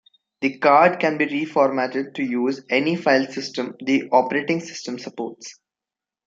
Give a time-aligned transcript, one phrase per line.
[0.41, 5.59] The card can be reformatted to use any file system the operating system supports.